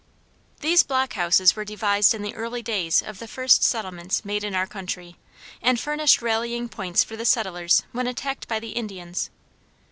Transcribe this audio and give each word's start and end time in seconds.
These 0.61 0.81
block 0.81 1.13
houses 1.13 1.55
were 1.55 1.63
devised 1.63 2.15
in 2.15 2.23
the 2.23 2.33
early 2.33 2.63
days 2.63 3.03
of 3.03 3.19
the 3.19 3.27
first 3.27 3.63
settlements 3.63 4.25
made 4.25 4.43
in 4.43 4.55
our 4.55 4.65
country, 4.65 5.15
and 5.61 5.79
furnished 5.79 6.23
rallying 6.23 6.69
points 6.69 7.03
for 7.03 7.15
the 7.15 7.23
settlers 7.23 7.83
when 7.91 8.07
attacked 8.07 8.47
by 8.47 8.59
the 8.59 8.71
Indians. 8.71 9.29